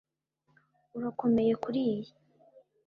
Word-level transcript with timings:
Urakomeye 0.97 1.53
kuriyi 1.63 2.09